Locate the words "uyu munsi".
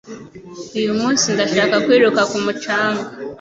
0.79-1.25